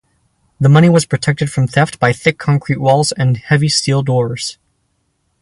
The 0.59 0.67
money 0.67 0.89
was 0.89 1.05
protected 1.05 1.51
from 1.51 1.67
theft 1.67 1.99
by 1.99 2.11
thick 2.11 2.39
concrete 2.39 2.79
walls 2.81 3.11
and 3.11 3.37
heavy 3.37 3.69
steel 3.69 4.01
doors. 4.01 4.57